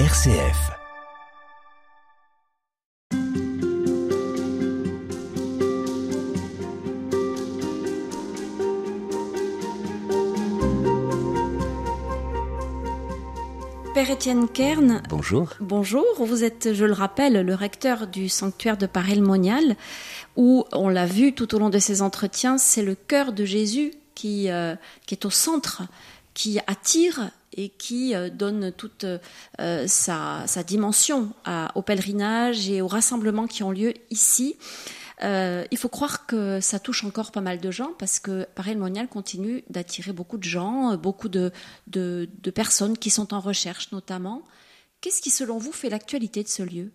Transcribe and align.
RCF. 0.00 0.72
Père 13.94 14.10
Étienne 14.10 14.48
Kern. 14.48 15.00
Bonjour. 15.08 15.50
Bonjour, 15.60 16.04
vous 16.18 16.42
êtes, 16.42 16.74
je 16.74 16.84
le 16.84 16.92
rappelle, 16.92 17.46
le 17.46 17.54
recteur 17.54 18.08
du 18.08 18.28
sanctuaire 18.28 18.76
de 18.76 18.86
Paray-le-Monial, 18.86 19.76
où, 20.34 20.64
on 20.72 20.88
l'a 20.88 21.06
vu 21.06 21.34
tout 21.34 21.54
au 21.54 21.60
long 21.60 21.70
de 21.70 21.78
ces 21.78 22.02
entretiens, 22.02 22.58
c'est 22.58 22.82
le 22.82 22.96
cœur 22.96 23.32
de 23.32 23.44
Jésus 23.44 23.92
qui, 24.16 24.50
euh, 24.50 24.74
qui 25.06 25.14
est 25.14 25.24
au 25.24 25.30
centre, 25.30 25.82
qui 26.34 26.58
attire 26.66 27.30
et 27.56 27.68
qui 27.68 28.14
euh, 28.14 28.30
donne 28.30 28.72
toute 28.72 29.04
euh, 29.04 29.86
sa, 29.86 30.46
dimension 30.66 31.32
au 31.74 31.82
pèlerinage 31.82 32.68
et 32.68 32.80
aux 32.80 32.88
rassemblements 32.88 33.46
qui 33.46 33.62
ont 33.62 33.70
lieu 33.70 33.94
ici. 34.10 34.56
Euh, 35.22 35.64
il 35.70 35.78
faut 35.78 35.88
croire 35.88 36.26
que 36.26 36.60
ça 36.60 36.78
touche 36.78 37.04
encore 37.04 37.30
pas 37.30 37.40
mal 37.40 37.60
de 37.60 37.70
gens 37.70 37.92
parce 37.98 38.18
que 38.18 38.46
Paris 38.54 38.76
Monial 38.76 39.08
continue 39.08 39.62
d'attirer 39.70 40.12
beaucoup 40.12 40.38
de 40.38 40.44
gens, 40.44 40.96
beaucoup 40.96 41.28
de, 41.28 41.52
de, 41.86 42.28
de, 42.42 42.50
personnes 42.50 42.98
qui 42.98 43.10
sont 43.10 43.32
en 43.32 43.40
recherche 43.40 43.92
notamment. 43.92 44.42
Qu'est-ce 45.00 45.20
qui, 45.20 45.30
selon 45.30 45.58
vous, 45.58 45.72
fait 45.72 45.90
l'actualité 45.90 46.42
de 46.42 46.48
ce 46.48 46.62
lieu? 46.62 46.90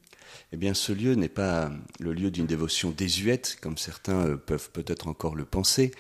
Eh 0.52 0.58
bien, 0.58 0.74
ce 0.74 0.92
lieu 0.92 1.14
n'est 1.14 1.30
pas 1.30 1.72
le 2.00 2.14
lieu 2.14 2.32
d'une 2.32 2.48
dévotion 2.48 2.92
désuète, 2.92 3.58
comme 3.62 3.78
certains 3.78 4.36
peuvent 4.36 4.72
peut-être 4.72 5.08
encore 5.08 5.36
le 5.36 5.46
penser, 5.46 5.92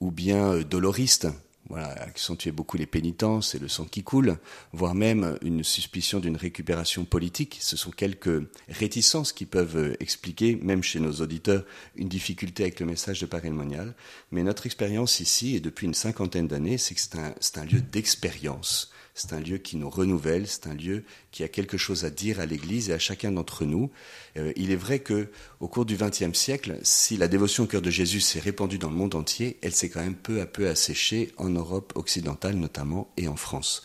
ou 0.00 0.10
bien 0.10 0.60
doloriste, 0.60 1.26
voilà, 1.68 1.88
accentuer 2.02 2.52
beaucoup 2.52 2.76
les 2.76 2.86
pénitences 2.86 3.54
et 3.54 3.58
le 3.58 3.68
sang 3.68 3.84
qui 3.84 4.02
coule, 4.02 4.38
voire 4.72 4.94
même 4.94 5.38
une 5.42 5.64
suspicion 5.64 6.20
d'une 6.20 6.36
récupération 6.36 7.04
politique. 7.04 7.58
Ce 7.60 7.76
sont 7.76 7.90
quelques 7.90 8.42
réticences 8.68 9.32
qui 9.32 9.46
peuvent 9.46 9.96
expliquer, 10.00 10.56
même 10.56 10.82
chez 10.82 11.00
nos 11.00 11.12
auditeurs, 11.12 11.64
une 11.96 12.08
difficulté 12.08 12.64
avec 12.64 12.80
le 12.80 12.86
message 12.86 13.20
de 13.20 13.26
Paris 13.26 13.50
Monial. 13.50 13.94
Mais 14.30 14.42
notre 14.42 14.66
expérience 14.66 15.20
ici, 15.20 15.56
et 15.56 15.60
depuis 15.60 15.86
une 15.86 15.94
cinquantaine 15.94 16.48
d'années, 16.48 16.78
c'est 16.78 16.94
que 16.94 17.00
c'est 17.00 17.16
un, 17.16 17.34
un, 17.56 17.64
lieu 17.64 17.80
d'expérience. 17.80 18.92
C'est 19.16 19.32
un 19.32 19.40
lieu 19.40 19.58
qui 19.58 19.76
nous 19.76 19.88
renouvelle, 19.88 20.48
c'est 20.48 20.66
un 20.66 20.74
lieu 20.74 21.04
qui 21.30 21.44
a 21.44 21.48
quelque 21.48 21.76
chose 21.78 22.04
à 22.04 22.10
dire 22.10 22.40
à 22.40 22.46
l'Église 22.46 22.90
et 22.90 22.94
à 22.94 22.98
chacun 22.98 23.30
d'entre 23.30 23.64
nous. 23.64 23.92
Euh, 24.36 24.52
il 24.56 24.72
est 24.72 24.76
vrai 24.76 24.98
que, 24.98 25.30
au 25.60 25.68
cours 25.68 25.84
du 25.84 25.96
XXe 25.96 26.36
siècle, 26.36 26.80
si 26.82 27.16
la 27.16 27.28
dévotion 27.28 27.62
au 27.64 27.66
cœur 27.68 27.80
de 27.80 27.90
Jésus 27.90 28.20
s'est 28.20 28.40
répandue 28.40 28.78
dans 28.78 28.90
le 28.90 28.96
monde 28.96 29.14
entier, 29.14 29.56
elle 29.62 29.72
s'est 29.72 29.88
quand 29.88 30.02
même 30.02 30.16
peu 30.16 30.40
à 30.40 30.46
peu 30.46 30.68
asséchée 30.68 31.32
en 31.36 31.48
Europe 31.48 31.92
occidentale 31.94 32.56
notamment 32.56 33.12
et 33.16 33.28
en 33.28 33.36
France. 33.36 33.84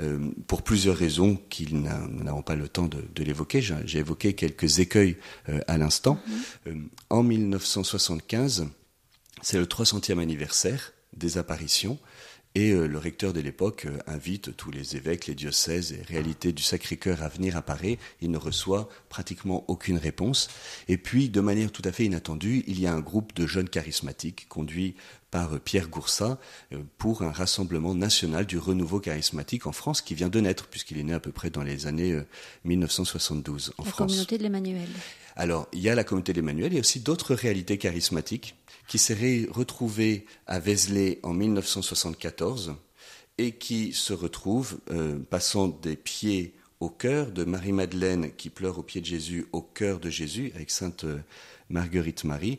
Euh, 0.00 0.18
pour 0.48 0.62
plusieurs 0.62 0.96
raisons 0.96 1.36
qu'ils 1.50 1.80
n'avons 1.80 2.42
pas 2.42 2.56
le 2.56 2.66
temps 2.66 2.88
de, 2.88 3.04
de 3.14 3.22
l'évoquer. 3.22 3.62
J'ai 3.62 3.98
évoqué 3.98 4.32
quelques 4.34 4.80
écueils 4.80 5.16
euh, 5.48 5.60
à 5.68 5.78
l'instant. 5.78 6.18
Mm 6.26 6.72
-hmm. 6.72 6.88
en 7.10 7.22
1975, 7.22 8.66
c'est 9.40 9.58
le 9.58 9.66
300e 9.66 10.18
anniversaire 10.18 10.94
des 11.16 11.38
apparitions. 11.38 11.98
Et 12.56 12.70
euh, 12.70 12.86
le 12.86 12.98
recteur 12.98 13.32
de 13.32 13.40
l'époque 13.40 13.86
euh, 13.86 13.98
invite 14.06 14.56
tous 14.56 14.70
les 14.70 14.94
évêques, 14.94 15.26
les 15.26 15.34
diocèses 15.34 15.92
et 15.92 16.02
réalités 16.02 16.52
du 16.52 16.62
Sacré-Cœur 16.62 17.22
à 17.24 17.28
venir 17.28 17.56
à 17.56 17.62
Paris. 17.62 17.98
Il 18.20 18.30
ne 18.30 18.38
reçoit 18.38 18.88
pratiquement 19.08 19.64
aucune 19.66 19.98
réponse. 19.98 20.48
Et 20.86 20.96
puis, 20.96 21.28
de 21.28 21.40
manière 21.40 21.72
tout 21.72 21.82
à 21.84 21.90
fait 21.90 22.04
inattendue, 22.04 22.62
il 22.68 22.78
y 22.78 22.86
a 22.86 22.92
un 22.92 23.00
groupe 23.00 23.34
de 23.34 23.48
jeunes 23.48 23.68
charismatiques 23.68 24.46
conduit 24.48 24.94
par 25.32 25.58
Pierre 25.58 25.88
Goursat 25.88 26.38
pour 26.96 27.22
un 27.22 27.32
rassemblement 27.32 27.92
national 27.92 28.46
du 28.46 28.56
renouveau 28.56 29.00
charismatique 29.00 29.66
en 29.66 29.72
France 29.72 30.00
qui 30.00 30.14
vient 30.14 30.28
de 30.28 30.38
naître 30.38 30.68
puisqu'il 30.68 30.96
est 30.98 31.02
né 31.02 31.12
à 31.12 31.18
peu 31.18 31.32
près 31.32 31.50
dans 31.50 31.64
les 31.64 31.88
années 31.88 32.16
1972 32.62 33.72
en 33.76 33.82
la 33.82 33.90
France. 33.90 33.98
La 33.98 34.06
communauté 34.06 34.38
de 34.38 34.44
l'Emmanuel. 34.44 34.88
Alors, 35.36 35.68
il 35.72 35.80
y 35.80 35.88
a 35.88 35.94
la 35.94 36.04
communauté 36.04 36.32
de 36.32 36.38
l'Emmanuel, 36.38 36.72
il 36.72 36.76
y 36.76 36.78
a 36.78 36.80
aussi 36.80 37.00
d'autres 37.00 37.34
réalités 37.34 37.78
charismatiques 37.78 38.56
qui 38.86 38.98
s'est 38.98 39.48
retrouvé 39.50 40.26
à 40.46 40.58
Vézelay 40.58 41.18
en 41.22 41.32
1974 41.32 42.74
et 43.38 43.52
qui 43.52 43.92
se 43.92 44.12
retrouve 44.12 44.78
euh, 44.90 45.18
passant 45.18 45.68
des 45.68 45.96
pieds 45.96 46.54
au 46.80 46.88
cœur 46.88 47.30
de 47.32 47.44
Marie-Madeleine 47.44 48.32
qui 48.36 48.50
pleure 48.50 48.78
au 48.78 48.82
pied 48.82 49.00
de 49.00 49.06
Jésus, 49.06 49.46
au 49.52 49.62
cœur 49.62 49.98
de 49.98 50.10
Jésus, 50.10 50.52
avec 50.54 50.70
Sainte 50.70 51.06
Marguerite 51.68 52.24
Marie, 52.24 52.58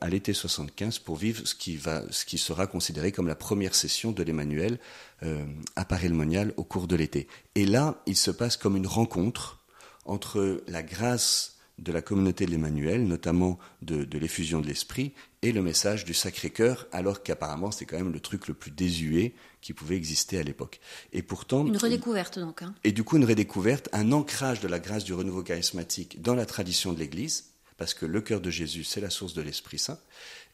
à 0.00 0.08
l'été 0.08 0.32
75 0.32 0.98
pour 0.98 1.16
vivre 1.16 1.46
ce 1.46 1.54
qui, 1.54 1.76
va, 1.76 2.02
ce 2.10 2.24
qui 2.24 2.38
sera 2.38 2.66
considéré 2.66 3.12
comme 3.12 3.28
la 3.28 3.34
première 3.34 3.74
session 3.74 4.12
de 4.12 4.22
l'Emmanuel 4.22 4.78
euh, 5.22 5.44
à 5.76 5.84
Paris-le-Monial 5.84 6.52
au 6.56 6.64
cours 6.64 6.86
de 6.86 6.96
l'été. 6.96 7.28
Et 7.54 7.66
là, 7.66 8.02
il 8.06 8.16
se 8.16 8.30
passe 8.30 8.56
comme 8.56 8.76
une 8.76 8.86
rencontre 8.86 9.60
entre 10.04 10.62
la 10.66 10.82
grâce 10.82 11.58
de 11.80 11.92
la 11.92 12.02
communauté 12.02 12.46
de 12.46 12.50
l'Emmanuel, 12.50 13.06
notamment 13.06 13.58
de, 13.82 14.04
de 14.04 14.18
l'effusion 14.18 14.60
de 14.60 14.66
l'Esprit, 14.66 15.12
et 15.42 15.52
le 15.52 15.62
message 15.62 16.04
du 16.04 16.14
Sacré-Cœur, 16.14 16.86
alors 16.92 17.22
qu'apparemment 17.22 17.70
c'est 17.70 17.86
quand 17.86 17.96
même 17.96 18.12
le 18.12 18.20
truc 18.20 18.48
le 18.48 18.54
plus 18.54 18.70
désuet 18.70 19.34
qui 19.62 19.72
pouvait 19.72 19.96
exister 19.96 20.38
à 20.38 20.42
l'époque. 20.42 20.80
Et 21.12 21.22
pourtant... 21.22 21.66
Une 21.66 21.76
redécouverte 21.76 22.38
donc. 22.38 22.62
Hein. 22.62 22.74
Et 22.84 22.92
du 22.92 23.04
coup 23.04 23.16
une 23.16 23.24
redécouverte, 23.24 23.88
un 23.92 24.12
ancrage 24.12 24.60
de 24.60 24.68
la 24.68 24.78
grâce 24.78 25.04
du 25.04 25.14
renouveau 25.14 25.42
charismatique 25.42 26.20
dans 26.20 26.34
la 26.34 26.46
tradition 26.46 26.92
de 26.92 26.98
l'Église, 26.98 27.46
parce 27.78 27.94
que 27.94 28.04
le 28.04 28.20
cœur 28.20 28.42
de 28.42 28.50
Jésus, 28.50 28.84
c'est 28.84 29.00
la 29.00 29.08
source 29.08 29.32
de 29.32 29.40
l'Esprit 29.40 29.78
Saint, 29.78 29.98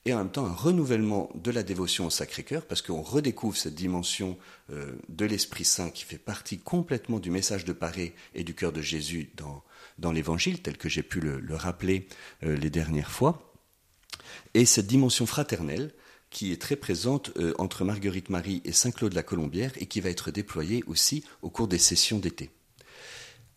et 0.04 0.14
en 0.14 0.18
même 0.18 0.30
temps 0.30 0.46
un 0.46 0.54
renouvellement 0.54 1.28
de 1.34 1.50
la 1.50 1.64
dévotion 1.64 2.06
au 2.06 2.10
Sacré-Cœur, 2.10 2.64
parce 2.64 2.82
qu'on 2.82 3.02
redécouvre 3.02 3.56
cette 3.56 3.74
dimension 3.74 4.38
euh, 4.70 4.92
de 5.08 5.24
l'Esprit 5.24 5.64
Saint 5.64 5.90
qui 5.90 6.04
fait 6.04 6.18
partie 6.18 6.58
complètement 6.58 7.18
du 7.18 7.30
message 7.30 7.64
de 7.64 7.72
Paris 7.72 8.12
et 8.36 8.44
du 8.44 8.54
cœur 8.54 8.70
de 8.70 8.80
Jésus 8.80 9.30
dans, 9.36 9.64
dans 9.98 10.12
l'Évangile, 10.12 10.62
tel 10.62 10.76
que 10.76 10.88
j'ai 10.88 11.02
pu 11.02 11.20
le, 11.20 11.40
le 11.40 11.54
rappeler 11.54 12.08
euh, 12.42 12.56
les 12.56 12.70
dernières 12.70 13.10
fois, 13.10 13.54
et 14.54 14.64
cette 14.64 14.86
dimension 14.86 15.26
fraternelle 15.26 15.92
qui 16.30 16.52
est 16.52 16.60
très 16.60 16.76
présente 16.76 17.30
euh, 17.36 17.54
entre 17.58 17.84
Marguerite 17.84 18.30
Marie 18.30 18.60
et 18.64 18.72
Saint-Claude 18.72 19.14
la 19.14 19.22
Colombière 19.22 19.72
et 19.76 19.86
qui 19.86 20.00
va 20.00 20.10
être 20.10 20.30
déployée 20.30 20.82
aussi 20.86 21.24
au 21.42 21.50
cours 21.50 21.68
des 21.68 21.78
sessions 21.78 22.18
d'été. 22.18 22.50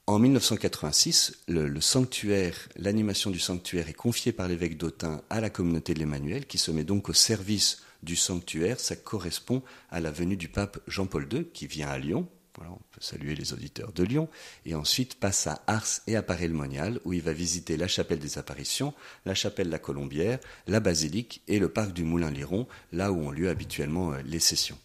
En 0.07 0.17
1986, 0.17 1.43
le, 1.47 1.67
le 1.67 1.81
sanctuaire, 1.81 2.55
l'animation 2.75 3.29
du 3.29 3.39
sanctuaire 3.39 3.89
est 3.89 3.93
confiée 3.93 4.31
par 4.31 4.47
l'évêque 4.47 4.77
d'Autun 4.77 5.21
à 5.29 5.39
la 5.39 5.51
communauté 5.51 5.93
de 5.93 5.99
l'Emmanuel, 5.99 6.47
qui 6.47 6.57
se 6.57 6.71
met 6.71 6.83
donc 6.83 7.09
au 7.09 7.13
service 7.13 7.83
du 8.01 8.15
sanctuaire. 8.15 8.79
Ça 8.79 8.95
correspond 8.95 9.61
à 9.91 9.99
la 9.99 10.09
venue 10.09 10.37
du 10.37 10.47
pape 10.47 10.79
Jean-Paul 10.87 11.27
II, 11.31 11.45
qui 11.53 11.67
vient 11.67 11.89
à 11.89 11.99
Lyon. 11.99 12.27
Voilà, 12.55 12.71
on 12.71 12.81
peut 12.91 13.01
saluer 13.01 13.35
les 13.35 13.53
auditeurs 13.53 13.93
de 13.93 14.03
Lyon. 14.03 14.27
Et 14.65 14.75
ensuite 14.75 15.15
passe 15.15 15.47
à 15.47 15.61
Ars 15.67 16.01
et 16.07 16.15
à 16.15 16.23
Paray-le-Monial, 16.23 16.99
où 17.05 17.13
il 17.13 17.21
va 17.21 17.33
visiter 17.33 17.77
la 17.77 17.87
chapelle 17.87 18.19
des 18.19 18.37
apparitions, 18.37 18.93
la 19.25 19.35
chapelle 19.35 19.69
La 19.69 19.79
Colombière, 19.79 20.39
la 20.67 20.79
basilique 20.79 21.41
et 21.47 21.59
le 21.59 21.69
parc 21.69 21.93
du 21.93 22.03
Moulin-Liron, 22.03 22.67
là 22.91 23.11
où 23.11 23.21
ont 23.21 23.31
lieu 23.31 23.49
habituellement 23.49 24.13
les 24.25 24.39
sessions. 24.39 24.77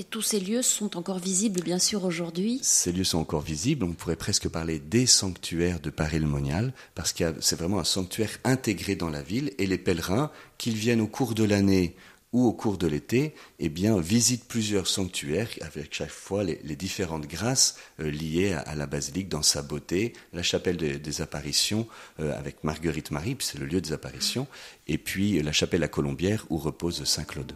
Et 0.00 0.04
tous 0.04 0.22
ces 0.22 0.40
lieux 0.40 0.62
sont 0.62 0.96
encore 0.96 1.18
visibles, 1.18 1.62
bien 1.62 1.78
sûr, 1.78 2.04
aujourd'hui 2.04 2.58
Ces 2.62 2.90
lieux 2.90 3.04
sont 3.04 3.18
encore 3.18 3.42
visibles. 3.42 3.84
On 3.84 3.92
pourrait 3.92 4.16
presque 4.16 4.48
parler 4.48 4.78
des 4.78 5.04
sanctuaires 5.04 5.78
de 5.78 5.90
Paris-le-Monial, 5.90 6.72
parce 6.94 7.12
que 7.12 7.34
c'est 7.40 7.58
vraiment 7.58 7.80
un 7.80 7.84
sanctuaire 7.84 8.38
intégré 8.44 8.94
dans 8.94 9.10
la 9.10 9.20
ville. 9.20 9.52
Et 9.58 9.66
les 9.66 9.76
pèlerins, 9.76 10.30
qu'ils 10.56 10.76
viennent 10.76 11.02
au 11.02 11.06
cours 11.06 11.34
de 11.34 11.44
l'année 11.44 11.96
ou 12.32 12.46
au 12.46 12.52
cours 12.52 12.78
de 12.78 12.86
l'été, 12.86 13.34
eh 13.58 13.68
bien, 13.68 13.98
visitent 14.00 14.46
plusieurs 14.46 14.86
sanctuaires 14.86 15.50
avec 15.60 15.92
chaque 15.92 16.10
fois 16.10 16.44
les, 16.44 16.76
différentes 16.76 17.26
grâces 17.26 17.76
euh, 18.00 18.10
liées 18.10 18.52
à, 18.52 18.74
la 18.74 18.86
basilique 18.86 19.28
dans 19.28 19.42
sa 19.42 19.62
beauté, 19.62 20.12
la 20.32 20.42
chapelle 20.42 20.76
de, 20.76 20.92
des 20.94 21.20
apparitions 21.20 21.86
euh, 22.20 22.36
avec 22.38 22.62
Marguerite 22.64 23.10
Marie, 23.10 23.36
c'est 23.40 23.58
le 23.58 23.66
lieu 23.66 23.80
des 23.80 23.92
apparitions, 23.92 24.46
et 24.86 24.98
puis 24.98 25.42
la 25.42 25.52
chapelle 25.52 25.82
à 25.82 25.88
Colombière 25.88 26.46
où 26.50 26.58
repose 26.58 27.04
Saint 27.04 27.24
Claude. 27.24 27.52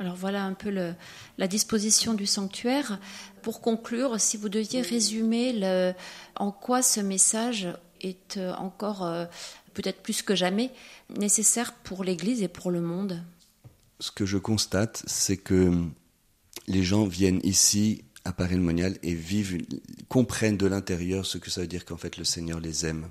Alors 0.00 0.14
voilà 0.14 0.44
un 0.44 0.54
peu 0.54 0.70
la 0.70 1.48
disposition 1.48 2.14
du 2.14 2.26
sanctuaire. 2.26 3.00
Pour 3.42 3.60
conclure, 3.60 4.20
si 4.20 4.36
vous 4.36 4.48
deviez 4.48 4.80
résumer 4.80 5.94
en 6.36 6.52
quoi 6.52 6.82
ce 6.82 7.00
message 7.00 7.68
est 8.00 8.38
encore, 8.58 9.04
euh, 9.04 9.26
peut-être 9.74 10.02
plus 10.02 10.22
que 10.22 10.36
jamais, 10.36 10.70
nécessaire 11.18 11.74
pour 11.74 12.04
l'Église 12.04 12.42
et 12.42 12.48
pour 12.48 12.70
le 12.70 12.80
monde? 12.80 13.24
Ce 13.98 14.12
que 14.12 14.24
je 14.24 14.38
constate, 14.38 15.02
c'est 15.06 15.36
que 15.36 15.72
les 16.68 16.84
gens 16.84 17.04
viennent 17.04 17.40
ici 17.42 18.04
à 18.24 18.32
Paris-le-Monial 18.32 18.98
et 19.02 19.14
vivent, 19.14 19.58
comprennent 20.08 20.56
de 20.56 20.66
l'intérieur 20.66 21.26
ce 21.26 21.38
que 21.38 21.50
ça 21.50 21.62
veut 21.62 21.66
dire 21.66 21.84
qu'en 21.84 21.96
fait 21.96 22.16
le 22.16 22.24
Seigneur 22.24 22.60
les 22.60 22.86
aime. 22.86 23.10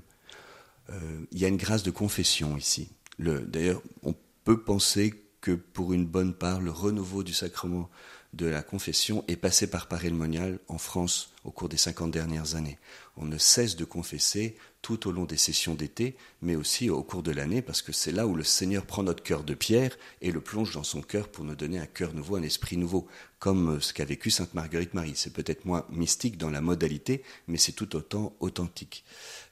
Euh, 0.89 1.25
il 1.31 1.39
y 1.39 1.43
a 1.45 1.49
une 1.49 1.57
grâce 1.57 1.83
de 1.83 1.91
confession 1.91 2.55
ici. 2.55 2.87
D'ailleurs, 3.19 3.81
on 4.03 4.15
peut 4.45 4.61
penser 4.63 5.13
que 5.47 5.53
pour 5.53 5.93
une 5.93 6.05
bonne 6.05 6.33
part, 6.33 6.59
le 6.59 6.71
renouveau 6.71 7.23
du 7.23 7.31
sacrement 7.31 7.89
de 8.33 8.47
la 8.47 8.61
confession 8.61 9.23
est 9.29 9.37
passé 9.37 9.69
par 9.69 9.87
Paris-le-Monial 9.87 10.59
en 10.67 10.77
France 10.77 11.33
au 11.47 11.51
cours 11.51 11.69
des 11.69 11.77
50 11.77 12.11
dernières 12.11 12.55
années. 12.55 12.77
On 13.15 13.25
ne 13.25 13.37
cesse 13.37 13.77
de 13.77 13.85
confesser 13.85 14.57
tout 14.81 15.07
au 15.07 15.11
long 15.11 15.25
des 15.25 15.37
sessions 15.37 15.75
d'été, 15.75 16.15
mais 16.41 16.55
aussi 16.55 16.89
au 16.89 17.03
cours 17.03 17.23
de 17.23 17.31
l'année, 17.31 17.61
parce 17.61 17.81
que 17.81 17.91
c'est 17.91 18.11
là 18.11 18.27
où 18.27 18.35
le 18.35 18.43
Seigneur 18.43 18.85
prend 18.85 19.03
notre 19.03 19.23
cœur 19.23 19.43
de 19.43 19.53
pierre 19.53 19.97
et 20.21 20.31
le 20.31 20.39
plonge 20.39 20.73
dans 20.73 20.83
son 20.83 21.01
cœur 21.01 21.29
pour 21.29 21.43
nous 21.43 21.55
donner 21.55 21.79
un 21.79 21.87
cœur 21.87 22.13
nouveau, 22.13 22.35
un 22.35 22.43
esprit 22.43 22.77
nouveau, 22.77 23.07
comme 23.39 23.75
euh, 23.75 23.79
ce 23.79 23.93
qu'a 23.93 24.05
vécu 24.05 24.31
Sainte 24.31 24.53
Marguerite 24.53 24.93
Marie. 24.93 25.13
C'est 25.15 25.33
peut-être 25.33 25.65
moins 25.65 25.85
mystique 25.89 26.37
dans 26.37 26.49
la 26.49 26.61
modalité, 26.61 27.23
mais 27.47 27.57
c'est 27.57 27.71
tout 27.71 27.95
autant 27.95 28.35
authentique. 28.39 29.03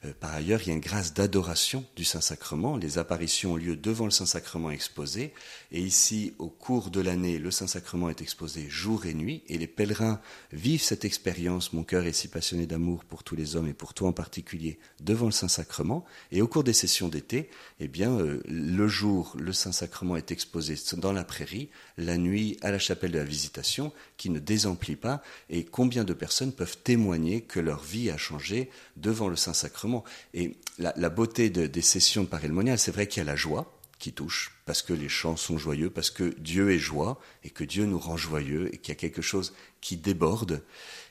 Euh, 0.04 0.12
par 0.18 0.34
ailleurs, 0.34 0.62
il 0.62 0.68
y 0.68 0.70
a 0.70 0.74
une 0.74 0.80
grâce 0.80 1.12
d'adoration 1.12 1.84
du 1.96 2.04
Saint-Sacrement. 2.04 2.76
Les 2.76 2.98
apparitions 2.98 3.52
ont 3.52 3.56
lieu 3.56 3.76
devant 3.76 4.06
le 4.06 4.10
Saint-Sacrement 4.10 4.70
exposé, 4.70 5.34
et 5.70 5.80
ici, 5.80 6.34
au 6.38 6.48
cours 6.48 6.90
de 6.90 7.00
l'année, 7.00 7.38
le 7.38 7.50
Saint-Sacrement 7.50 8.08
est 8.08 8.22
exposé 8.22 8.70
jour 8.70 9.06
et 9.06 9.14
nuit, 9.14 9.42
et 9.48 9.58
les 9.58 9.66
pèlerins 9.66 10.20
vivent 10.52 10.82
cette 10.82 11.04
expérience. 11.04 11.72
Cœur 11.86 12.04
est 12.04 12.12
si 12.12 12.28
passionné 12.28 12.66
d'amour 12.66 13.04
pour 13.04 13.24
tous 13.24 13.36
les 13.36 13.56
hommes 13.56 13.68
et 13.68 13.72
pour 13.72 13.94
toi 13.94 14.08
en 14.08 14.12
particulier, 14.12 14.78
devant 15.00 15.26
le 15.26 15.32
Saint-Sacrement. 15.32 16.04
Et 16.32 16.42
au 16.42 16.48
cours 16.48 16.64
des 16.64 16.72
sessions 16.72 17.08
d'été, 17.08 17.48
eh 17.80 17.88
bien, 17.88 18.18
euh, 18.18 18.42
le 18.46 18.88
jour, 18.88 19.34
le 19.38 19.52
Saint-Sacrement 19.52 20.16
est 20.16 20.30
exposé 20.30 20.74
dans 20.98 21.12
la 21.12 21.24
prairie, 21.24 21.70
la 21.96 22.18
nuit 22.18 22.58
à 22.60 22.70
la 22.70 22.78
chapelle 22.78 23.12
de 23.12 23.18
la 23.18 23.24
Visitation, 23.24 23.92
qui 24.16 24.28
ne 24.28 24.38
désemplit 24.38 24.96
pas. 24.96 25.22
Et 25.48 25.64
combien 25.64 26.04
de 26.04 26.12
personnes 26.12 26.52
peuvent 26.52 26.78
témoigner 26.82 27.40
que 27.42 27.60
leur 27.60 27.82
vie 27.82 28.10
a 28.10 28.16
changé 28.16 28.70
devant 28.96 29.28
le 29.28 29.36
Saint-Sacrement? 29.36 30.04
Et 30.34 30.56
la, 30.78 31.08
beauté 31.08 31.48
des 31.48 31.82
sessions 31.82 32.24
de 32.24 32.28
Paris 32.28 32.50
c'est 32.76 32.92
vrai 32.92 33.06
qu'il 33.06 33.20
y 33.20 33.26
a 33.26 33.30
la 33.30 33.36
joie 33.36 33.72
qui 33.98 34.12
touche, 34.12 34.52
parce 34.66 34.82
que 34.82 34.92
les 34.92 35.08
chants 35.08 35.36
sont 35.36 35.58
joyeux, 35.58 35.90
parce 35.90 36.10
que 36.10 36.34
Dieu 36.38 36.70
est 36.70 36.78
joie, 36.78 37.18
et 37.44 37.50
que 37.50 37.64
Dieu 37.64 37.86
nous 37.86 37.98
rend 37.98 38.16
joyeux, 38.16 38.72
et 38.74 38.78
qu'il 38.78 38.90
y 38.90 38.92
a 38.92 39.00
quelque 39.00 39.22
chose 39.22 39.54
qui 39.80 39.96
déborde. 39.96 40.62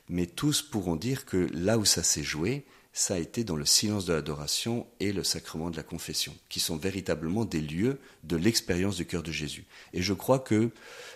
Mais 0.10 0.26
tous 0.26 0.62
pourront 0.62 0.96
dire 0.96 1.26
que 1.26 1.50
là 1.54 1.78
où 1.78 1.86
ça 1.86 2.04
s'est 2.04 2.24
joué, 2.24 2.66
ça 2.94 3.16
a 3.16 3.18
été 3.18 3.44
dans 3.44 3.58
le 3.58 3.66
silence 3.66 4.06
de 4.06 4.14
l'adoration 4.14 4.88
et 5.02 5.12
le 5.12 5.24
sacrement 5.24 5.70
de 5.70 5.76
la 5.76 5.84
confession, 5.84 6.34
qui 6.48 6.62
sont 6.62 6.78
véritablement 6.78 7.44
des 7.44 7.60
lieux 7.60 8.00
de 8.24 8.38
l'expérience 8.38 8.96
du 8.96 9.06
cœur 9.06 9.22
de 9.22 9.34
Jésus. 9.34 9.66
Et 9.92 10.02
je 10.02 10.14
crois 10.14 10.40
que 10.40 10.72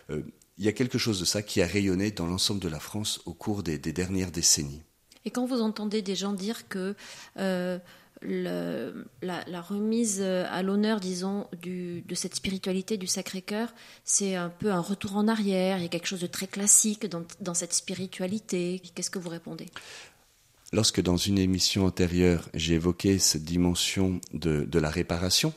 euh, 0.09 0.23
il 0.57 0.65
y 0.65 0.67
a 0.67 0.73
quelque 0.73 0.97
chose 0.97 1.21
de 1.21 1.25
ça 1.25 1.41
qui 1.41 1.61
a 1.61 1.65
rayonné 1.65 2.11
dans 2.11 2.25
l'ensemble 2.25 2.59
de 2.59 2.67
la 2.67 2.81
France 2.81 3.21
au 3.25 3.33
cours 3.33 3.63
des, 3.63 3.77
dernières 3.77 4.31
décennies. 4.31 4.81
Et 5.23 5.31
quand 5.31 5.45
vous 5.45 5.61
entendez 5.61 6.01
des 6.01 6.15
gens 6.15 6.33
dire 6.33 6.67
que 6.67 6.95
euh, 7.37 7.79
la, 8.21 9.61
remise 9.61 10.21
à 10.21 10.61
l'honneur, 10.63 10.99
disons, 10.99 11.47
de 11.63 12.15
cette 12.15 12.35
spiritualité 12.35 12.97
du 12.97 13.07
Sacré-Cœur, 13.07 13.73
c'est 14.03 14.35
un 14.35 14.49
peu 14.49 14.71
un 14.71 14.81
retour 14.81 15.15
en 15.15 15.27
arrière, 15.27 15.77
il 15.77 15.83
y 15.83 15.85
a 15.85 15.89
quelque 15.89 16.07
chose 16.07 16.21
de 16.21 16.27
très 16.27 16.47
classique 16.47 17.07
dans, 17.07 17.53
cette 17.53 17.73
spiritualité. 17.73 18.81
Qu'est-ce 18.95 19.09
que 19.09 19.19
vous 19.19 19.29
répondez? 19.29 19.67
Lorsque 20.71 21.01
dans 21.01 21.17
une 21.17 21.39
émission 21.39 21.85
antérieure, 21.85 22.47
j'ai 22.53 22.75
évoqué 22.75 23.17
cette 23.17 23.43
dimension 23.43 24.21
de, 24.33 24.79
la 24.79 24.89
réparation, 24.89 25.53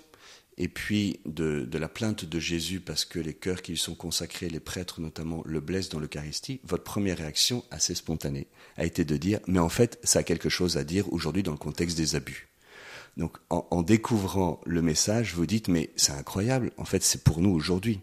et 0.58 0.68
puis 0.68 1.20
de, 1.26 1.66
la 1.72 1.88
plainte 1.88 2.24
de 2.24 2.38
Jésus 2.38 2.80
parce 2.80 3.04
que 3.04 3.18
les 3.18 3.34
cœurs 3.34 3.62
qui 3.62 3.72
lui 3.72 3.78
sont 3.78 3.94
consacrés, 3.94 4.48
les 4.48 4.60
prêtres 4.60 5.00
notamment, 5.00 5.42
le 5.44 5.60
blessent 5.60 5.88
dans 5.88 5.98
l'Eucharistie, 5.98 6.60
votre 6.64 6.84
première 6.84 7.18
réaction, 7.18 7.64
assez 7.70 7.94
spontanée, 7.94 8.46
a 8.76 8.84
été 8.84 9.04
de 9.04 9.16
dire, 9.16 9.40
mais 9.46 9.58
en 9.58 9.68
fait, 9.68 9.98
ça 10.02 10.20
a 10.20 10.22
quelque 10.22 10.48
chose 10.48 10.76
à 10.76 10.84
dire 10.84 11.12
aujourd'hui 11.12 11.42
dans 11.42 11.52
le 11.52 11.58
contexte 11.58 11.96
des 11.96 12.14
abus. 12.14 12.51
Donc 13.16 13.36
en, 13.50 13.82
découvrant 13.82 14.60
le 14.64 14.80
message, 14.80 15.34
vous 15.34 15.46
dites, 15.46 15.68
mais 15.68 15.90
c'est 15.96 16.12
incroyable, 16.12 16.72
en 16.78 16.84
fait 16.84 17.02
c'est 17.02 17.24
pour 17.24 17.40
nous 17.40 17.50
aujourd'hui. 17.50 18.00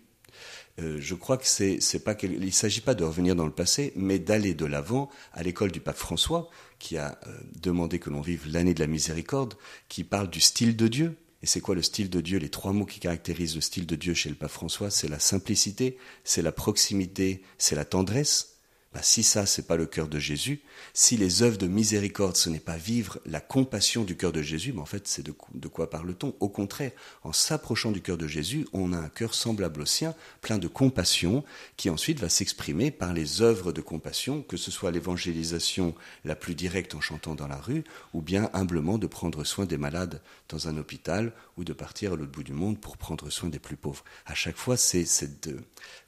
Euh, 0.80 0.98
je 1.00 1.16
crois 1.16 1.38
que 1.38 1.48
c'est, 1.48 1.80
pas 2.04 2.16
il 2.22 2.40
ne 2.40 2.52
s'agit 2.52 2.82
pas 2.82 2.94
de 2.94 3.04
revenir 3.04 3.36
dans 3.36 3.46
le 3.46 3.52
passé, 3.52 3.92
mais 3.96 4.20
d'aller 4.20 4.54
de 4.54 4.66
l'avant 4.66 5.10
à 5.34 5.44
l'école 5.44 5.72
du 5.72 5.80
pape 5.80 5.98
François, 5.98 6.50
qui 6.78 6.98
a 6.98 7.20
euh, 7.28 7.38
demandé 7.60 8.00
que 8.00 8.10
l'on 8.10 8.22
vive 8.22 8.48
l'année 8.48 8.74
de 8.74 8.80
la 8.80 8.88
miséricorde, 8.88 9.56
qui 9.90 10.04
parle 10.04 10.30
du 10.30 10.40
style 10.40 10.76
de 10.76 10.88
Dieu. 10.88 11.18
Et 11.42 11.48
c'est 11.48 11.62
quoi 11.62 11.76
le 11.76 11.82
style 11.82 12.10
de 12.10 12.22
Dieu? 12.22 12.38
Les 12.38 12.50
trois 12.50 12.74
mots 12.74 12.86
qui 12.86 13.00
caractérisent 13.00 13.56
le 13.56 13.62
style 13.62 13.86
de 13.86 13.96
Dieu 13.96 14.14
chez 14.14 14.30
le 14.30 14.36
pape 14.36 14.52
François, 14.52 14.90
c'est 14.90 15.08
la 15.08 15.20
simplicité, 15.20 15.98
c'est 16.24 16.42
la 16.42 16.52
proximité, 16.52 17.44
c'est 17.58 17.76
la 17.76 17.86
tendresse. 17.86 18.59
Bah, 18.92 19.02
si 19.04 19.22
ça, 19.22 19.46
c'est 19.46 19.68
pas 19.68 19.76
le 19.76 19.86
cœur 19.86 20.08
de 20.08 20.18
Jésus, 20.18 20.62
si 20.96 21.16
les 21.16 21.44
œuvres 21.44 21.60
de 21.60 21.68
miséricorde, 21.68 22.36
ce 22.36 22.50
n'est 22.50 22.60
pas 22.60 22.76
vivre 22.76 23.20
la 23.28 23.40
compassion 23.40 24.04
du 24.04 24.18
cœur 24.18 24.32
de 24.32 24.42
Jésus, 24.42 24.74
mais 24.74 24.82
en 24.82 24.86
fait, 24.86 25.08
c'est 25.08 25.22
de, 25.22 25.32
de, 25.54 25.68
quoi 25.68 25.92
parle-t-on? 25.92 26.36
Au 26.40 26.50
contraire, 26.50 26.92
en 27.24 27.32
s'approchant 27.32 27.92
du 27.92 28.02
cœur 28.02 28.18
de 28.18 28.26
Jésus, 28.26 28.68
on 28.74 28.92
a 28.92 28.98
un 28.98 29.10
cœur 29.10 29.36
semblable 29.36 29.84
au 29.84 29.86
sien, 29.86 30.16
plein 30.42 30.58
de 30.58 30.68
compassion, 30.68 31.44
qui 31.78 31.92
ensuite 31.92 32.20
va 32.20 32.30
s'exprimer 32.30 32.90
par 32.90 33.14
les 33.14 33.44
œuvres 33.44 33.72
de 33.72 33.82
compassion, 33.82 34.42
que 34.42 34.58
ce 34.58 34.72
soit 34.72 34.90
l'évangélisation 34.90 35.94
la 36.26 36.36
plus 36.36 36.56
directe 36.56 36.96
en 36.96 37.02
chantant 37.02 37.36
dans 37.36 37.48
la 37.48 37.58
rue, 37.58 37.84
ou 38.14 38.24
bien 38.24 38.50
humblement 38.54 38.98
de 38.98 39.06
prendre 39.06 39.44
soin 39.44 39.68
des 39.68 39.78
malades 39.78 40.20
dans 40.48 40.68
un 40.68 40.78
hôpital, 40.78 41.34
ou 41.58 41.64
de 41.64 41.74
partir 41.74 42.14
à 42.14 42.16
l'autre 42.16 42.32
bout 42.32 42.44
du 42.44 42.54
monde 42.54 42.80
pour 42.80 42.98
prendre 42.98 43.30
soin 43.30 43.50
des 43.50 43.60
plus 43.60 43.78
pauvres. 43.78 44.04
À 44.26 44.34
chaque 44.34 44.58
fois, 44.58 44.78
c'est 44.78 45.06
cette 45.06 45.50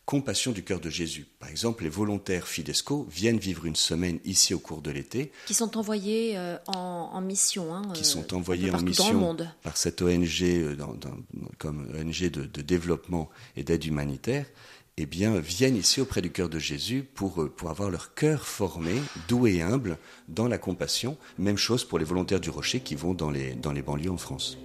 compassion 0.06 0.51
du 0.51 0.63
cœur 0.63 0.80
de 0.80 0.89
Jésus. 0.89 1.27
Par 1.39 1.50
exemple, 1.50 1.83
les 1.83 1.89
volontaires 1.89 2.48
Fidesco 2.48 3.07
viennent 3.09 3.38
vivre 3.38 3.65
une 3.65 3.75
semaine 3.75 4.19
ici 4.25 4.53
au 4.53 4.59
cours 4.59 4.81
de 4.81 4.92
l'été. 4.92 5.31
Qui 5.45 5.53
sont 5.53 5.77
envoyés 5.77 6.38
euh, 6.38 6.57
en, 6.68 7.21
mission. 7.21 7.74
Hein, 7.74 7.83
qui 7.94 8.03
sont 8.03 8.33
euh, 8.33 8.38
envoyés 8.38 8.71
en 8.71 8.81
mission 8.81 9.38
par 9.63 9.77
cette 9.77 10.01
ONG 10.01 10.42
euh, 10.42 10.75
comme 11.57 11.88
ONG 11.98 12.30
de, 12.30 12.62
développement 12.62 13.30
et 13.56 13.63
d'aide 13.63 13.86
humanitaire. 13.86 14.45
Eh 14.98 15.06
bien, 15.06 15.39
viennent 15.39 15.77
ici 15.77 16.01
auprès 16.01 16.21
du 16.21 16.31
cœur 16.31 16.50
de 16.50 16.59
Jésus 16.59 17.03
pour, 17.15 17.50
pour 17.56 17.69
avoir 17.69 17.89
leur 17.89 18.13
cœur 18.13 18.45
formé, 18.45 18.94
doux 19.30 19.48
et 19.48 19.62
humble, 19.62 19.98
dans 20.27 20.48
la 20.48 20.57
compassion. 20.57 21.18
Même 21.39 21.57
chose 21.57 21.86
pour 21.86 21.98
les 21.98 22.06
volontaires 22.06 22.42
du 22.42 22.50
Rocher 22.50 22.81
qui 22.81 22.95
vont 22.95 23.13
dans 23.13 23.31
les, 23.31 23.53
dans 23.53 23.71
les 23.71 23.81
banlieues 23.81 24.12
en 24.12 24.18
France. 24.18 24.57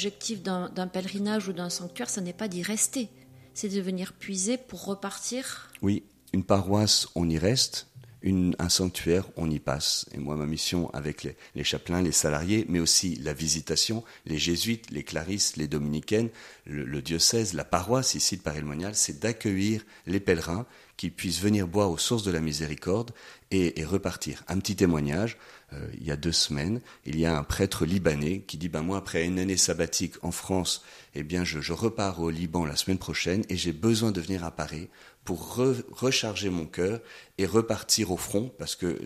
L'objectif 0.00 0.42
d'un 0.42 0.86
pèlerinage 0.86 1.48
ou 1.48 1.52
d'un 1.52 1.68
sanctuaire, 1.68 2.08
ce 2.08 2.20
n'est 2.20 2.32
pas 2.32 2.48
d'y 2.48 2.62
rester, 2.62 3.10
c'est 3.52 3.68
de 3.68 3.80
venir 3.82 4.14
puiser 4.14 4.56
pour 4.56 4.86
repartir. 4.86 5.70
Oui, 5.82 6.04
une 6.32 6.42
paroisse, 6.42 7.08
on 7.14 7.28
y 7.28 7.36
reste, 7.36 7.86
un 8.24 8.68
sanctuaire, 8.70 9.26
on 9.36 9.50
y 9.50 9.58
passe. 9.58 10.06
Et 10.12 10.18
moi, 10.18 10.36
ma 10.36 10.46
mission 10.46 10.88
avec 10.94 11.24
les, 11.54 11.64
chapelains, 11.64 12.00
les 12.00 12.12
salariés, 12.12 12.64
mais 12.68 12.80
aussi 12.80 13.16
la 13.16 13.34
visitation, 13.34 14.02
les 14.24 14.38
jésuites, 14.38 14.90
les 14.90 15.04
clarisses, 15.04 15.56
les 15.56 15.68
dominicaines, 15.68 16.30
le, 16.64 17.02
diocèse, 17.02 17.52
la 17.52 17.64
paroisse 17.64 18.14
ici 18.14 18.38
de 18.38 18.42
Paris-le-Monial, 18.42 18.94
c'est 18.94 19.20
d'accueillir 19.20 19.84
les 20.06 20.20
pèlerins 20.20 20.66
qui 21.00 21.08
puissent 21.08 21.40
venir 21.40 21.66
boire 21.66 21.90
aux 21.90 21.96
sources 21.96 22.24
de 22.24 22.30
la 22.30 22.40
miséricorde 22.40 23.12
et, 23.50 23.72
repartir. 23.86 24.44
Un 24.48 24.58
petit 24.58 24.76
témoignage, 24.76 25.38
euh, 25.72 25.88
il 25.94 26.06
y 26.06 26.10
a 26.10 26.16
deux 26.16 26.30
semaines, 26.30 26.82
il 27.06 27.18
y 27.18 27.24
a 27.24 27.38
un 27.38 27.42
prêtre 27.42 27.86
libanais 27.86 28.40
qui 28.46 28.58
dit, 28.58 28.68
ben 28.68 28.82
moi, 28.82 28.98
après 28.98 29.24
une 29.24 29.38
année 29.38 29.56
sabbatique 29.56 30.16
en 30.20 30.30
France, 30.30 30.84
eh 31.14 31.22
bien, 31.22 31.42
je, 31.42 31.62
je 31.62 31.72
repars 31.72 32.20
au 32.20 32.28
Liban 32.28 32.66
la 32.66 32.76
semaine 32.76 32.98
prochaine 32.98 33.44
et 33.48 33.56
j'ai 33.56 33.72
besoin 33.72 34.12
de 34.12 34.20
venir 34.20 34.44
à 34.44 34.50
Paris 34.50 34.90
pour 35.24 35.54
recharger 35.56 36.50
mon 36.50 36.66
cœur 36.66 37.00
et 37.38 37.46
repartir 37.46 38.10
au 38.10 38.18
front, 38.18 38.52
parce 38.58 38.76
que 38.76 38.98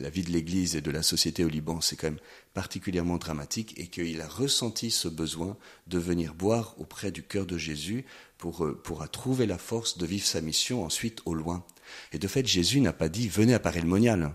la, 0.00 0.10
vie 0.10 0.22
de 0.22 0.30
l'Église 0.30 0.76
et 0.76 0.80
de 0.80 0.90
la 0.92 1.02
société 1.02 1.44
au 1.44 1.48
Liban, 1.48 1.80
c'est 1.80 1.96
quand 1.96 2.08
même 2.08 2.20
particulièrement 2.54 3.18
dramatique, 3.18 3.74
et 3.78 3.86
qu'il 3.86 4.20
a 4.20 4.28
ressenti 4.28 4.90
ce 4.90 5.08
besoin 5.08 5.56
de 5.86 5.98
venir 5.98 6.34
boire 6.34 6.74
auprès 6.78 7.10
du 7.10 7.22
cœur 7.22 7.46
de 7.46 7.58
Jésus 7.58 8.04
pour, 8.38 8.64
euh, 8.64 8.80
pour 8.82 9.08
trouver 9.10 9.46
la 9.46 9.58
force 9.58 9.98
de 9.98 10.06
vivre 10.06 10.26
sa 10.26 10.40
mission 10.40 10.84
ensuite 10.84 11.20
au 11.24 11.34
loin. 11.34 11.64
Et 12.12 12.18
de 12.18 12.28
fait, 12.28 12.46
Jésus 12.46 12.80
n'a 12.80 12.92
pas 12.92 13.08
dit 13.08 13.28
venez 13.28 13.54
à 13.54 13.60
Paris-le-Monial, 13.60 14.34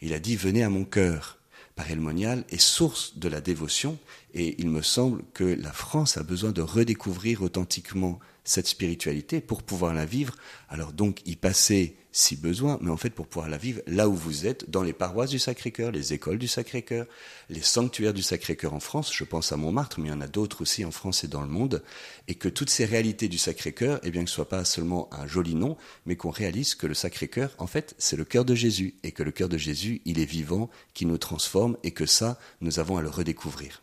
il 0.00 0.12
a 0.12 0.18
dit 0.18 0.36
venez 0.36 0.62
à 0.62 0.70
mon 0.70 0.84
cœur 0.84 1.38
parémonial 1.78 2.44
est 2.50 2.60
source 2.60 3.18
de 3.18 3.28
la 3.28 3.40
dévotion 3.40 3.98
et 4.34 4.56
il 4.60 4.68
me 4.68 4.82
semble 4.82 5.22
que 5.32 5.44
la 5.44 5.72
France 5.72 6.16
a 6.16 6.24
besoin 6.24 6.50
de 6.50 6.60
redécouvrir 6.60 7.42
authentiquement 7.42 8.18
cette 8.42 8.66
spiritualité 8.66 9.40
pour 9.40 9.62
pouvoir 9.62 9.94
la 9.94 10.04
vivre. 10.04 10.34
Alors 10.68 10.92
donc 10.92 11.20
y 11.24 11.36
passer 11.36 11.96
si 12.18 12.36
besoin, 12.36 12.78
mais 12.80 12.90
en 12.90 12.96
fait 12.96 13.10
pour 13.10 13.26
pouvoir 13.26 13.48
la 13.48 13.58
vivre 13.58 13.80
là 13.86 14.08
où 14.08 14.14
vous 14.14 14.46
êtes, 14.46 14.68
dans 14.68 14.82
les 14.82 14.92
paroisses 14.92 15.30
du 15.30 15.38
Sacré-Cœur, 15.38 15.92
les 15.92 16.12
écoles 16.12 16.38
du 16.38 16.48
Sacré-Cœur, 16.48 17.06
les 17.48 17.62
sanctuaires 17.62 18.12
du 18.12 18.22
Sacré-Cœur 18.22 18.74
en 18.74 18.80
France, 18.80 19.12
je 19.14 19.24
pense 19.24 19.52
à 19.52 19.56
Montmartre, 19.56 20.00
mais 20.00 20.08
il 20.08 20.10
y 20.10 20.14
en 20.14 20.20
a 20.20 20.26
d'autres 20.26 20.62
aussi 20.62 20.84
en 20.84 20.90
France 20.90 21.24
et 21.24 21.28
dans 21.28 21.42
le 21.42 21.48
monde, 21.48 21.82
et 22.26 22.34
que 22.34 22.48
toutes 22.48 22.70
ces 22.70 22.84
réalités 22.84 23.28
du 23.28 23.38
Sacré-Cœur, 23.38 24.00
eh 24.02 24.10
bien 24.10 24.24
que 24.24 24.30
ce 24.30 24.34
soit 24.34 24.48
pas 24.48 24.64
seulement 24.64 25.08
un 25.12 25.26
joli 25.26 25.54
nom, 25.54 25.76
mais 26.06 26.16
qu'on 26.16 26.30
réalise 26.30 26.74
que 26.74 26.86
le 26.86 26.94
Sacré-Cœur, 26.94 27.54
en 27.58 27.66
fait, 27.66 27.94
c'est 27.98 28.16
le 28.16 28.24
cœur 28.24 28.44
de 28.44 28.54
Jésus, 28.54 28.96
et 29.04 29.12
que 29.12 29.22
le 29.22 29.30
cœur 29.30 29.48
de 29.48 29.58
Jésus, 29.58 30.02
il 30.04 30.18
est 30.18 30.24
vivant, 30.24 30.70
qui 30.94 31.06
nous 31.06 31.18
transforme, 31.18 31.76
et 31.84 31.92
que 31.92 32.06
ça, 32.06 32.38
nous 32.60 32.80
avons 32.80 32.96
à 32.96 33.02
le 33.02 33.08
redécouvrir. 33.08 33.82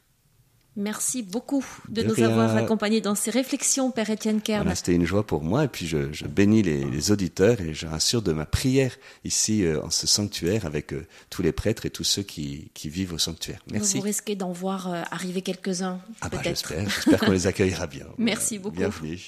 Merci 0.77 1.23
beaucoup 1.23 1.65
de, 1.87 2.03
nous 2.03 2.21
avoir 2.21 2.55
accompagnés 2.55 2.99
dans 2.99 3.15
ces 3.15 3.31
réflexions, 3.31 3.91
Père 3.91 4.09
Étienne 4.09 4.41
Kern. 4.41 4.69
C'était 4.75 4.93
une 4.93 5.05
joie 5.05 5.25
pour 5.25 5.41
moi 5.41 5.63
et 5.63 5.67
puis 5.69 5.87
je, 5.87 6.25
bénis 6.25 6.63
les, 6.63 7.11
auditeurs 7.11 7.61
et 7.61 7.73
je 7.73 7.87
rassure 7.87 8.21
de 8.21 8.33
ma 8.33 8.45
prière 8.45 8.95
ici 9.23 9.63
euh, 9.63 9.81
en 9.83 9.89
ce 9.89 10.07
sanctuaire 10.07 10.65
avec 10.65 10.93
euh, 10.93 11.05
tous 11.29 11.41
les 11.41 11.51
prêtres 11.51 11.85
et 11.85 11.89
tous 11.89 12.03
ceux 12.03 12.23
qui, 12.23 12.71
vivent 12.83 13.13
au 13.13 13.17
sanctuaire. 13.17 13.59
Merci. 13.71 13.97
Vous 13.97 14.03
risquez 14.03 14.35
d'en 14.35 14.51
voir 14.51 14.91
euh, 14.91 15.01
arriver 15.11 15.41
quelques-uns. 15.41 15.99
Ah 16.21 16.29
bah, 16.29 16.39
j'espère, 16.43 16.89
j'espère 16.89 17.19
qu'on 17.19 17.31
les 17.31 17.47
accueillera 17.47 17.87
bien. 17.87 18.05
Merci 18.17 18.59
beaucoup. 18.59 18.75
Bienvenue. 18.75 19.19